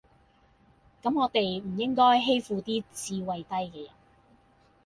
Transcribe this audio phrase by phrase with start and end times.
[1.03, 3.91] 咁我地唔應該欺負啲智慧低嘅人